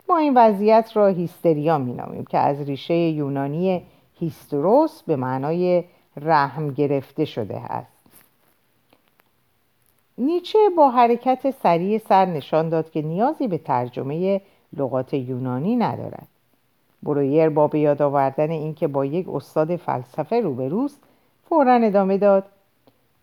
[0.09, 3.83] ما این وضعیت را هیستریا مینامیم که از ریشه یونانی
[4.21, 5.85] هیستروس به معنای
[6.17, 8.01] رحم گرفته شده است.
[10.19, 14.41] نیچه با حرکت سریع سر نشان داد که نیازی به ترجمه
[14.77, 16.29] لغات یونانی ندارد.
[17.03, 20.99] برویر با به یاد آوردن اینکه با یک استاد فلسفه روبروست
[21.49, 22.45] فورا ادامه داد.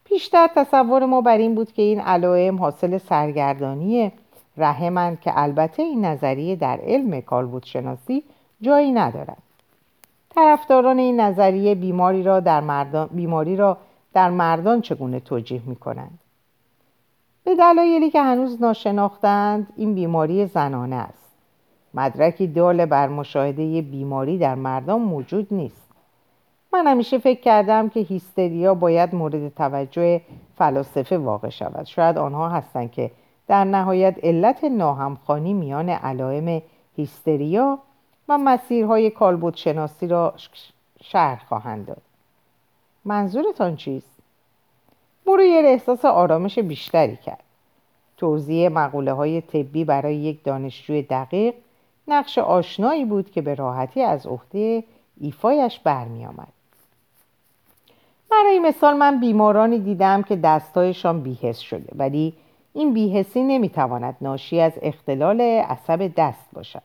[0.10, 4.12] بیشتر تصور ما بر این بود که این علائم حاصل سرگردانی
[4.58, 8.24] رحمند که البته این نظریه در علم کالبوت شناسی
[8.62, 9.47] جایی ندارد.
[10.38, 13.78] طرفداران این نظریه بیماری را در مردان, بیماری را
[14.14, 16.20] در مردان چگونه توجیه می کنند
[17.44, 21.32] به دلایلی که هنوز ناشناختند این بیماری زنانه است.
[21.94, 25.92] مدرکی دال بر مشاهده بیماری در مردان موجود نیست.
[26.74, 30.22] من همیشه فکر کردم که هیستریا باید مورد توجه
[30.58, 31.86] فلاسفه واقع شود.
[31.86, 33.12] شاید آنها هستند که
[33.48, 36.62] در نهایت علت ناهمخانی میان علائم
[36.96, 37.80] هیستریا
[38.30, 40.34] و مسیرهای کالبوت شناسی را
[41.02, 42.02] شرح خواهند داد.
[43.06, 44.18] منظورتان چیست؟
[45.26, 47.44] برویر احساس آرامش بیشتری کرد.
[48.18, 51.54] توضیح مقوله های طبی برای یک دانشجوی دقیق
[52.08, 54.84] نقش آشنایی بود که به راحتی از عهده
[55.22, 56.48] ایفایش برمیآمد.
[58.32, 62.34] برای مثال من بیمارانی دیدم که دستایشان بیهس شده ولی
[62.74, 66.82] این بیهسی نمی‌تواند ناشی از اختلال عصب دست باشد.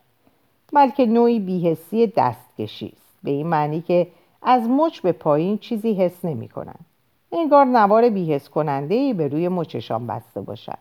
[0.73, 3.19] بلکه نوعی بیهسی دستکشی است.
[3.23, 4.07] به این معنی که
[4.43, 6.85] از مچ به پایین چیزی حس نمی کنند
[7.33, 10.79] انگار نوار بیهس کننده ای به روی مچشان بسته باشد.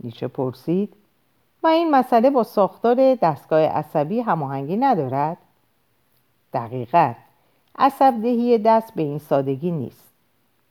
[0.00, 0.94] نیچه پرسید
[1.62, 5.36] و این مسئله با ساختار دستگاه عصبی هماهنگی ندارد؟
[6.52, 7.14] دقیقا.
[7.78, 10.12] عصب دهی دست به این سادگی نیست.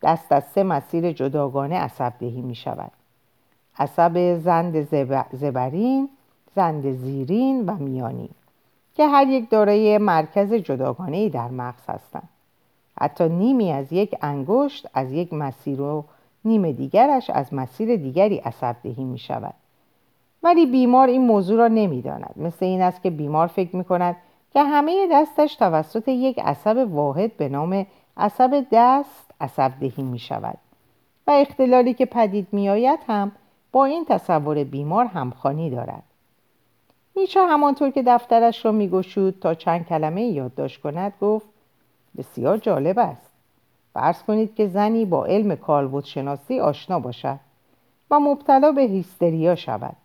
[0.01, 2.91] دست از سه مسیر جداگانه عصب دهی می شود
[3.79, 4.83] عصب زند
[5.31, 6.09] زبرین
[6.55, 8.29] زند زیرین و میانی
[8.95, 12.29] که هر یک دارای مرکز جداگانه در مغز هستند.
[13.01, 16.03] حتی نیمی از یک انگشت از یک مسیر و
[16.45, 19.53] نیم دیگرش از مسیر دیگری عصب دهی می شود
[20.43, 22.33] ولی بیمار این موضوع را نمی داند.
[22.35, 24.15] مثل این است که بیمار فکر می کند
[24.53, 27.85] که همه دستش توسط یک عصب واحد به نام
[28.17, 30.57] عصب دست عصب دهی می شود
[31.27, 33.31] و اختلالی که پدید می آید هم
[33.71, 36.03] با این تصور بیمار همخانی دارد.
[37.15, 41.45] نیچه همانطور که دفترش را میگشود تا چند کلمه یادداشت کند گفت
[42.17, 43.31] بسیار جالب است.
[43.93, 47.39] فرض کنید که زنی با علم کالبوت شناسی آشنا باشد
[48.11, 49.95] و مبتلا به هیستریا شود.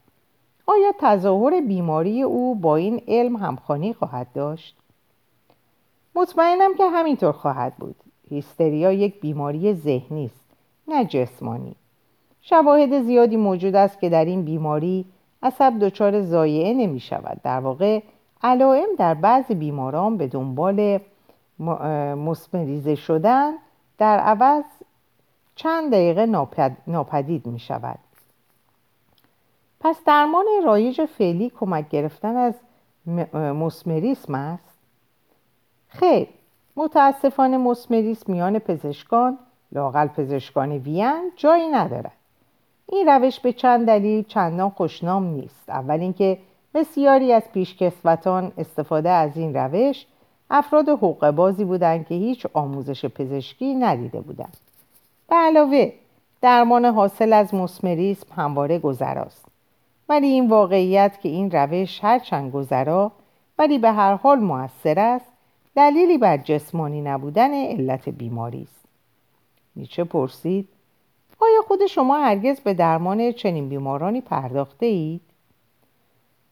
[0.67, 4.77] آیا تظاهر بیماری او با این علم همخانی خواهد داشت؟
[6.15, 7.97] مطمئنم که همینطور خواهد بود.
[8.31, 10.45] هیستریا یک بیماری ذهنی است
[10.89, 11.75] نه جسمانی.
[12.43, 15.05] شواهد زیادی موجود است که در این بیماری
[15.43, 17.41] عصب دچار زایعه نمی شود.
[17.43, 18.03] در واقع
[18.43, 21.01] علائم در بعضی بیماران به دنبال
[22.15, 23.53] مسمریزه شدن
[23.99, 24.65] در عوض
[25.55, 26.27] چند دقیقه
[26.87, 27.99] ناپدید می شود.
[29.81, 32.55] پس درمان رایج فعلی کمک گرفتن از
[33.35, 34.79] مسمریسم است؟
[35.89, 36.29] خیر
[36.77, 39.39] متاسفانه مسمریسم میان پزشکان
[39.73, 42.18] لاقل پزشکان وین جایی ندارد.
[42.93, 45.71] این روش به چند دلیل چندان خوشنام نیست.
[45.71, 46.39] اول اینکه
[46.75, 50.07] بسیاری از پیشکسوتان استفاده از این روش
[50.51, 54.57] افراد حقوق بازی بودند که هیچ آموزش پزشکی ندیده بودند.
[55.29, 55.93] به علاوه
[56.41, 59.45] درمان حاصل از مسمریسم همواره گذراست.
[60.09, 63.13] ولی این واقعیت که این روش هرچند گذرا
[63.59, 65.33] ولی به هر حال موثر است
[65.77, 68.85] دلیلی بر جسمانی نبودن علت بیماری است.
[69.77, 70.69] نیچه پرسید
[71.41, 75.21] آیا خود شما هرگز به درمان چنین بیمارانی پرداخته اید؟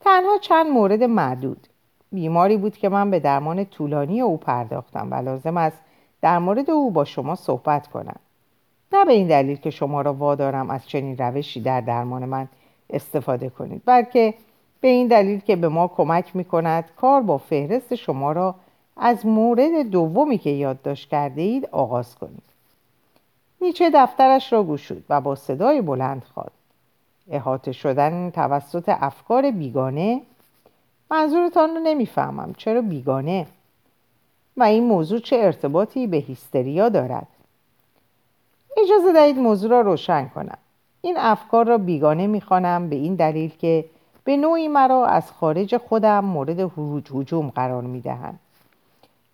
[0.00, 1.66] تنها چند مورد معدود
[2.12, 5.78] بیماری بود که من به درمان طولانی او پرداختم و لازم است
[6.20, 8.16] در مورد او با شما صحبت کنم.
[8.92, 12.48] نه به این دلیل که شما را وادارم از چنین روشی در درمان من
[12.90, 14.34] استفاده کنید بلکه
[14.80, 18.54] به این دلیل که به ما کمک می کند کار با فهرست شما را
[18.96, 22.55] از مورد دومی که یادداشت کرده اید آغاز کنید.
[23.60, 26.52] نیچه دفترش را گشود و با صدای بلند خواد.
[27.30, 30.20] احاطه شدن توسط افکار بیگانه.
[31.10, 33.46] منظورتان رو نمی‌فهمم چرا بیگانه؟
[34.56, 37.26] و این موضوع چه ارتباطی به هیستریا دارد؟
[38.82, 40.58] اجازه دهید موضوع را روشن کنم.
[41.00, 43.84] این افکار را بیگانه می‌خوانم به این دلیل که
[44.24, 46.60] به نوعی مرا از خارج خودم مورد
[47.14, 48.38] هجوم قرار می‌دهند.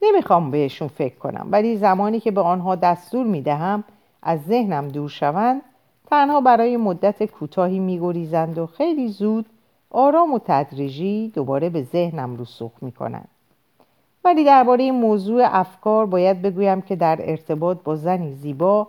[0.02, 3.84] نمی‌خوام بهشون فکر کنم ولی زمانی که به آنها دستور می‌دهم
[4.22, 5.62] از ذهنم دور شوند
[6.06, 9.46] تنها برای مدت کوتاهی میگریزند و خیلی زود
[9.90, 13.28] آرام و تدریجی دوباره به ذهنم رسوخ می‌کنند.
[14.24, 18.88] ولی درباره موضوع افکار باید بگویم که در ارتباط با زنی زیبا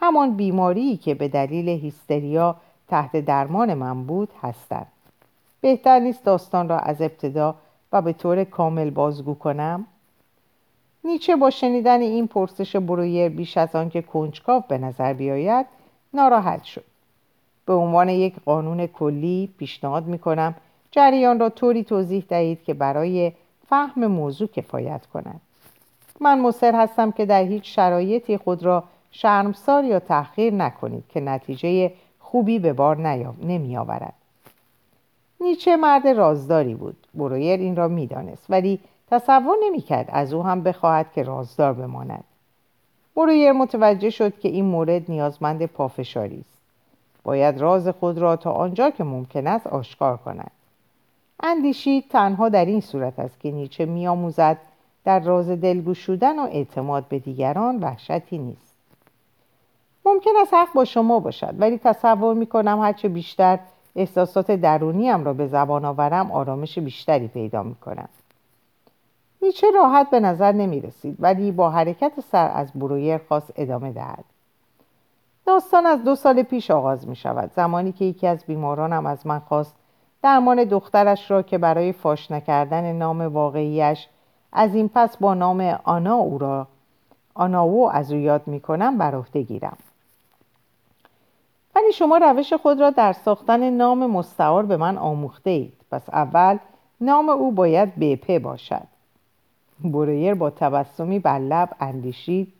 [0.00, 2.56] همان بیماری که به دلیل هیستریا
[2.88, 4.86] تحت درمان من بود هستند.
[5.60, 7.54] بهتر نیست داستان را از ابتدا
[7.92, 9.86] و به طور کامل بازگو کنم.
[11.04, 15.66] نیچه با شنیدن این پرسش برویر بیش از آنکه کنجکاو به نظر بیاید
[16.14, 16.84] ناراحت شد.
[17.66, 20.54] به عنوان یک قانون کلی پیشنهاد می کنم
[20.90, 23.32] جریان را طوری توضیح دهید که برای
[23.68, 25.40] فهم موضوع کفایت کند.
[26.20, 31.92] من مصر هستم که در هیچ شرایطی خود را شرمسار یا تأخیر نکنید که نتیجه
[32.20, 32.96] خوبی به بار
[33.42, 34.14] نمی آورد.
[35.40, 36.96] نیچه مرد رازداری بود.
[37.14, 38.80] برویر این را می‌دانست ولی
[39.14, 42.24] تصور نمی‌کرد از او هم بخواهد که رازدار بماند.
[43.16, 46.60] برویر متوجه شد که این مورد نیازمند پافشاری است.
[47.22, 50.50] باید راز خود را تا آنجا که ممکن است آشکار کند.
[51.42, 54.58] اندیشید تنها در این صورت است که نیچه میآموزد
[55.04, 58.74] در راز دلگشودن و اعتماد به دیگران وحشتی نیست.
[60.04, 63.58] ممکن است حق با شما باشد ولی تصور می کنم هرچه بیشتر
[63.96, 68.08] احساسات درونیم را به زبان آورم آرامش بیشتری پیدا می کنم
[69.44, 74.24] نیچه راحت به نظر نمی رسید ولی با حرکت سر از برویر خواست ادامه دهد.
[75.46, 79.38] داستان از دو سال پیش آغاز می شود زمانی که یکی از بیمارانم از من
[79.38, 79.74] خواست
[80.22, 84.08] درمان دخترش را که برای فاش نکردن نام واقعیش
[84.52, 86.66] از این پس با نام آنا او را
[87.34, 89.76] آناو از او یاد می کنم بر عهده گیرم.
[91.76, 95.72] ولی شما روش خود را در ساختن نام مستعار به من آموخته اید.
[95.90, 96.58] پس اول
[97.00, 98.93] نام او باید بپه باشد.
[99.92, 102.52] برویر با تبسمی بر لب اندیشید.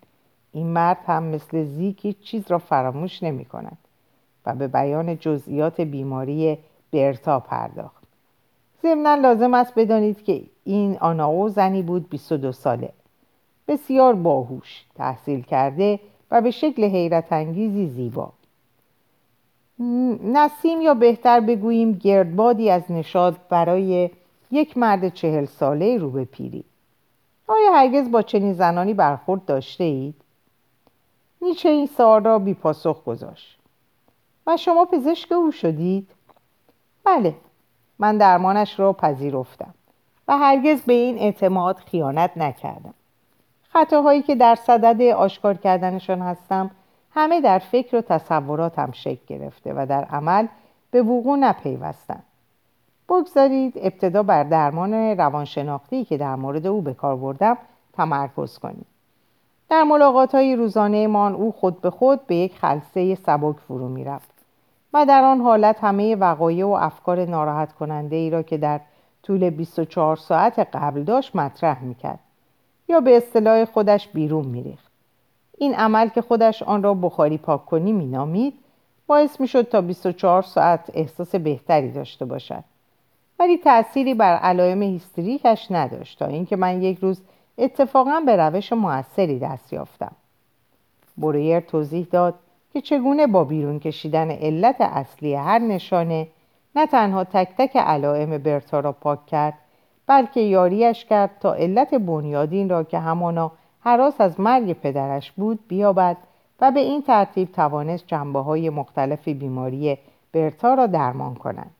[0.53, 3.79] این مرد هم مثل زیکی چیز را فراموش نمی کند
[4.47, 6.59] و به بیان جزئیات بیماری
[6.93, 8.05] برتا پرداخت.
[8.83, 12.91] ضمنا لازم است بدانید که این آناو زنی بود 22 ساله.
[13.69, 18.33] بسیار باهوش تحصیل کرده و به شکل حیرت انگیزی زیبا.
[20.25, 24.11] نسیم یا بهتر بگوییم گردبادی از نشاد برای
[24.51, 26.65] یک مرد چهل ساله رو به پیری.
[27.49, 30.15] آیا هرگز با چنین زنانی برخورد داشته اید؟
[31.43, 33.59] نیچه این سوال را بی پاسخ گذاشت
[34.47, 36.11] و شما پزشک او شدید؟
[37.05, 37.35] بله
[37.99, 39.75] من درمانش را پذیرفتم
[40.29, 42.95] و هرگز به این اعتماد خیانت نکردم
[43.69, 46.71] خطاهایی که در صدد آشکار کردنشان هستم
[47.11, 50.47] همه در فکر و تصوراتم شکل گرفته و در عمل
[50.91, 52.23] به وقوع نپیوستند
[53.09, 57.59] بگذارید ابتدا بر درمان روانشناختی که در مورد او به کار بردم
[57.93, 58.87] تمرکز کنیم
[59.71, 64.05] در ملاقات های روزانه مان او خود به خود به یک خلصه سبک فرو می
[64.05, 64.35] رفت
[64.93, 68.81] و در آن حالت همه وقایع و افکار ناراحت کننده ای را که در
[69.23, 72.19] طول 24 ساعت قبل داشت مطرح می کرد
[72.89, 74.93] یا به اصطلاح خودش بیرون می ریخت.
[75.59, 78.55] این عمل که خودش آن را بخاری پاک کنی می نامید
[79.07, 82.65] باعث می شد تا 24 ساعت احساس بهتری داشته باشد
[83.39, 87.23] ولی تأثیری بر علائم هیستریکش نداشت تا اینکه من یک روز
[87.59, 90.13] اتفاقا به روش موثری دست یافتم.
[91.19, 92.35] برویر توضیح داد
[92.73, 96.29] که چگونه با بیرون کشیدن علت اصلی هر نشانه
[96.77, 99.55] نه تنها تک تک علائم برتا را پاک کرد
[100.07, 106.17] بلکه یاریش کرد تا علت بنیادین را که همانا حراس از مرگ پدرش بود بیابد
[106.61, 109.99] و به این ترتیب توانست جنبه های مختلف بیماری
[110.33, 111.71] برتا را درمان کند.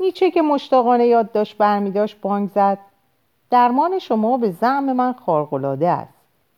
[0.00, 2.78] نیچه که مشتاقانه یاد داشت برمی داشت بانگ زد.
[3.50, 6.14] درمان شما به زعم من خارق‌العاده است.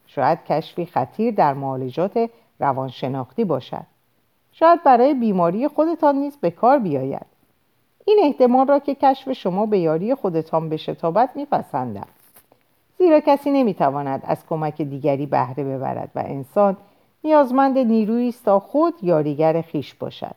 [0.07, 2.30] شاید کشفی خطیر در معالجات
[2.61, 3.86] روانشناختی باشد.
[4.53, 7.26] شاید برای بیماری خودتان نیز به کار بیاید.
[8.05, 12.07] این احتمال را که کشف شما به یاری خودتان بشتابد میپسندم.
[12.99, 16.76] زیرا کسی نمی‌تواند از کمک دیگری بهره ببرد و انسان
[17.24, 20.34] نیازمند نیرویی است تا خود یاریگر خیش باشد.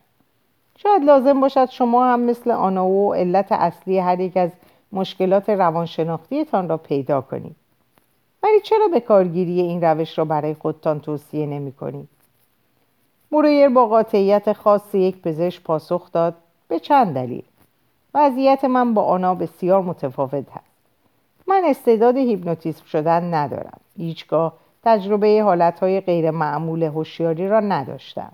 [0.84, 4.50] شاید لازم باشد شما هم مثل آنا و علت اصلی هر یک از
[4.92, 7.56] مشکلات روانشناختیتان را پیدا کنید.
[8.44, 12.10] ولی چرا به کارگیری این روش را برای خودتان توصیه نمی کنید؟
[13.32, 16.36] مرویر با قاطعیت خاص یک پزشک پاسخ داد
[16.68, 17.44] به چند دلیل.
[18.14, 20.66] وضعیت من با آنا بسیار متفاوت هست
[21.48, 23.80] من استعداد هیپنوتیزم شدن ندارم.
[23.98, 24.54] هیچگاه
[24.84, 28.32] تجربه حالتهای غیر معمول هوشیاری را نداشتم.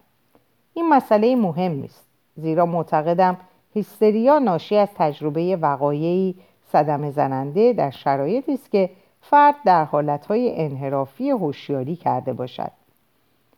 [0.74, 2.07] این مسئله مهم است
[2.38, 3.38] زیرا معتقدم
[3.74, 6.36] هیستریا ناشی از تجربه وقایعی
[6.72, 8.90] صدمه زننده در شرایطی است که
[9.22, 12.72] فرد در حالتهای انحرافی هوشیاری کرده باشد.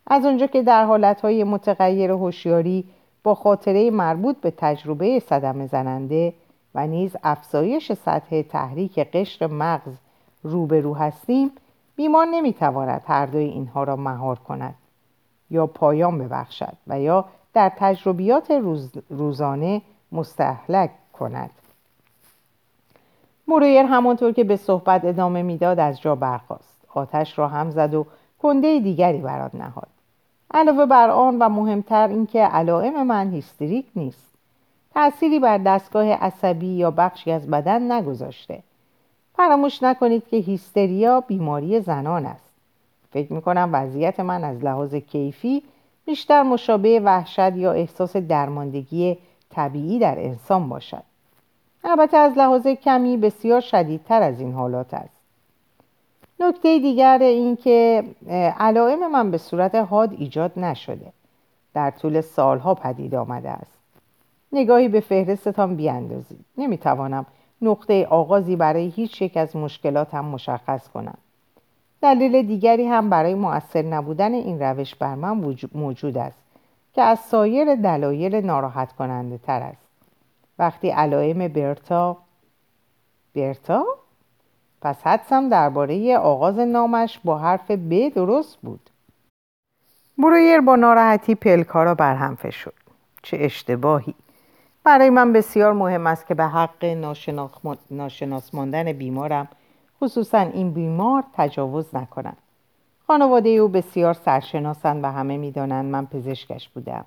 [0.06, 2.84] از آنجا که در حالتهای متغیر هوشیاری
[3.22, 6.34] با خاطره مربوط به تجربه صدمه زننده
[6.74, 9.92] و نیز افزایش سطح تحریک قشر مغز
[10.42, 11.50] روبرو هستیم
[11.96, 14.74] بیمار نمی‌تواند هر دوی اینها را مهار کند
[15.50, 17.24] یا پایان ببخشد و یا
[17.54, 19.82] در تجربیات روز روزانه
[20.12, 21.50] مستحلک کند.
[23.48, 26.80] مرویر همانطور که به صحبت ادامه می‌داد از جا برخاست.
[26.94, 28.06] آتش را هم زد و
[28.42, 29.88] کنده دیگری بر آن نهاد.
[30.54, 34.34] علاوه بر آن و مهمتر اینکه علائم من هیستریک نیست.
[34.94, 38.62] تأثیری بر دستگاه عصبی یا بخشی از بدن نگذاشته.
[39.36, 42.52] فراموش نکنید که هیستریا بیماری زنان است.
[43.10, 45.62] فکر می‌کنم وضعیت من از لحاظ کیفی
[46.06, 49.18] بیشتر مشابه وحشت یا احساس درماندگی
[49.50, 51.02] طبیعی در انسان باشد.
[51.84, 55.20] البته از لحاظ کمی بسیار شدیدتر از این حالات است.
[56.40, 58.04] نکته دیگر این که
[58.58, 61.12] علائم من به صورت حاد ایجاد نشده.
[61.74, 63.78] در طول سالها پدید آمده است.
[64.52, 66.44] نگاهی به فهرستتان بیاندازید.
[66.58, 67.26] نمی‌توانم
[67.62, 71.18] نقطه آغازی برای هیچ یک از مشکلاتم مشخص کنم.
[72.02, 76.38] دلیل دیگری هم برای مؤثر نبودن این روش بر من موجود است
[76.92, 79.86] که از سایر دلایل ناراحت کننده تر است.
[80.58, 82.16] وقتی علائم برتا
[83.34, 83.84] برتا؟
[84.82, 88.90] پس حدسم درباره آغاز نامش با حرف ب درست بود.
[90.18, 92.74] برویر با ناراحتی پلکا را برهم شد.
[93.22, 94.14] چه اشتباهی.
[94.84, 96.84] برای من بسیار مهم است که به حق
[97.90, 99.48] ناشناس ماندن بیمارم
[100.00, 102.36] خصوصا این بیمار تجاوز نکنم
[103.06, 107.04] خانواده او بسیار سرشناسند و همه می‌دانند من پزشکش بودم.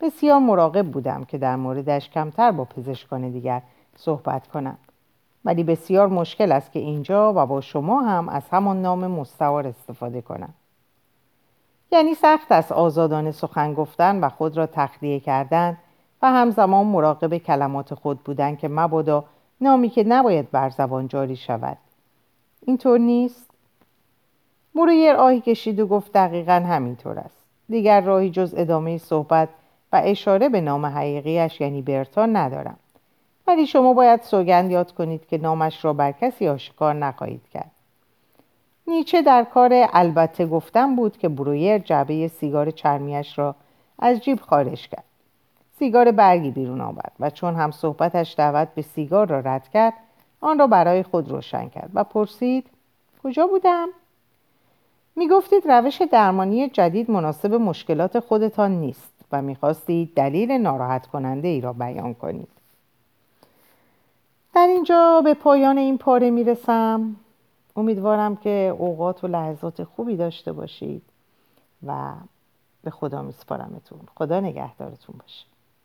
[0.00, 3.62] بسیار مراقب بودم که در موردش کمتر با پزشکان دیگر
[3.96, 4.76] صحبت کنم.
[5.44, 10.20] ولی بسیار مشکل است که اینجا و با شما هم از همان نام مستوار استفاده
[10.20, 10.54] کنم.
[11.92, 15.78] یعنی سخت است آزادانه سخن گفتن و خود را تخلیه کردن
[16.22, 19.24] و همزمان مراقب کلمات خود بودن که مبادا
[19.60, 21.78] نامی که نباید بر زبان جاری شود.
[22.66, 23.50] اینطور نیست؟
[24.74, 27.44] مرویر آهی کشید و گفت دقیقا همینطور است.
[27.68, 29.48] دیگر راهی جز ادامه صحبت
[29.92, 32.76] و اشاره به نام حقیقیش یعنی برتا ندارم.
[33.46, 37.70] ولی شما باید سوگند یاد کنید که نامش را بر کسی آشکار نخواهید کرد.
[38.86, 43.54] نیچه در کار البته گفتن بود که برویر جعبه سیگار چرمیش را
[43.98, 45.04] از جیب خارج کرد.
[45.78, 49.94] سیگار برگی بیرون آورد و چون هم صحبتش دعوت به سیگار را رد کرد
[50.44, 52.66] آن را برای خود روشن کرد و پرسید
[53.22, 53.88] کجا بودم؟
[55.16, 61.60] می گفتید روش درمانی جدید مناسب مشکلات خودتان نیست و می‌خواستید دلیل ناراحت کننده ای
[61.60, 62.48] را بیان کنید.
[64.54, 67.16] در اینجا به پایان این پاره می‌رسم.
[67.76, 71.02] امیدوارم که اوقات و لحظات خوبی داشته باشید
[71.86, 72.12] و
[72.84, 75.53] به خدا میسپارمتون خدا نگهدارتون باشه.